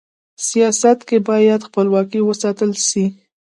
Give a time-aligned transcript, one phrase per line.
[0.47, 3.03] سیاست کي بايد خپلواکي و ساتل سي.